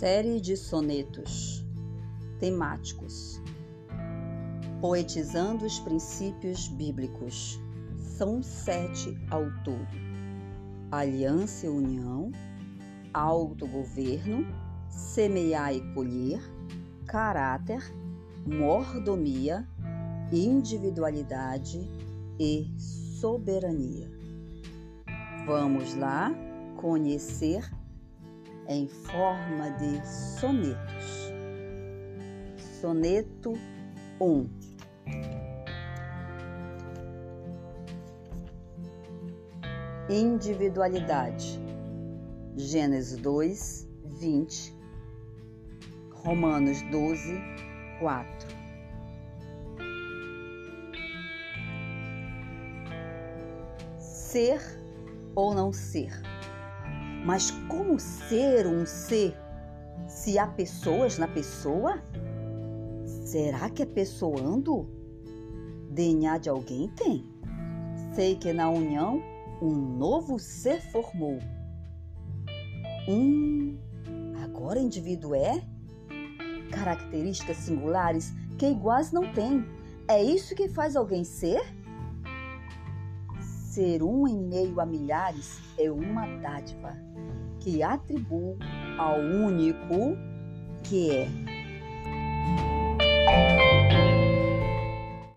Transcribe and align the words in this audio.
Série 0.00 0.40
de 0.40 0.56
sonetos 0.56 1.62
temáticos, 2.38 3.38
poetizando 4.80 5.66
os 5.66 5.78
princípios 5.78 6.68
bíblicos. 6.68 7.60
São 8.16 8.42
sete 8.42 9.14
ao 9.30 9.44
todo: 9.62 9.86
aliança 10.90 11.66
e 11.66 11.68
união, 11.68 12.32
autogoverno, 13.12 14.46
semear 14.88 15.74
e 15.74 15.82
colher, 15.92 16.40
caráter, 17.06 17.82
mordomia, 18.46 19.68
individualidade 20.32 21.78
e 22.38 22.72
soberania. 22.78 24.10
Vamos 25.46 25.94
lá 25.94 26.32
conhecer 26.78 27.68
em 28.70 28.86
forma 28.86 29.68
de 29.72 30.00
sonetos. 30.06 31.32
Soneto 32.80 33.52
1 34.20 34.48
Individualidade 40.08 41.60
Gênesis 42.56 43.18
2, 43.18 43.88
20 44.04 44.74
Romanos 46.12 46.80
12, 46.92 47.40
4 47.98 48.48
Ser 53.98 54.60
ou 55.34 55.54
não 55.54 55.72
ser? 55.72 56.29
Mas 57.24 57.50
como 57.68 57.98
ser 57.98 58.66
um 58.66 58.86
ser 58.86 59.36
se 60.08 60.38
há 60.38 60.46
pessoas 60.46 61.18
na 61.18 61.28
pessoa? 61.28 62.02
Será 63.24 63.68
que 63.70 63.82
é 63.82 63.86
pessoando? 63.86 64.88
DNA 65.90 66.38
de 66.38 66.48
alguém 66.48 66.88
tem. 66.88 67.24
Sei 68.14 68.36
que 68.36 68.52
na 68.52 68.70
união 68.70 69.22
um 69.60 69.70
novo 69.70 70.38
ser 70.38 70.80
formou. 70.90 71.38
Hum, 73.08 73.76
agora 74.42 74.78
indivíduo 74.78 75.34
é? 75.34 75.62
Características 76.70 77.56
singulares 77.58 78.32
que 78.58 78.66
iguais 78.66 79.12
não 79.12 79.32
tem. 79.32 79.64
É 80.08 80.22
isso 80.22 80.54
que 80.54 80.68
faz 80.68 80.96
alguém 80.96 81.24
ser? 81.24 81.60
Ser 83.70 84.02
um 84.02 84.26
em 84.26 84.36
meio 84.36 84.80
a 84.80 84.84
milhares 84.84 85.60
é 85.78 85.88
uma 85.88 86.26
dádiva 86.38 86.92
que 87.60 87.84
atribuo 87.84 88.58
ao 88.98 89.20
único 89.20 90.16
que 90.82 91.12
é 91.12 91.49